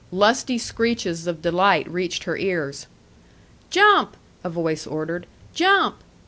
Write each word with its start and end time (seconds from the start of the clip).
Lusty 0.11 0.57
screeches 0.57 1.27
of 1.27 1.43
delight 1.43 1.87
reached 1.87 2.23
her 2.23 2.35
ears. 2.35 2.87
"Jump!" 3.69 4.17
a 4.43 4.49
voice 4.49 4.87
ordered. 4.87 5.27
"Jump!" 5.53 5.97